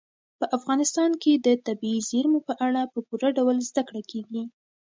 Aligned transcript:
په 0.39 0.45
افغانستان 0.57 1.11
کې 1.21 1.33
د 1.45 1.47
طبیعي 1.67 1.99
زیرمو 2.09 2.39
په 2.47 2.53
اړه 2.65 2.81
په 2.93 2.99
پوره 3.07 3.29
ډول 3.37 3.57
زده 3.69 3.81
کړه 3.87 4.01
کېږي. 4.11 4.43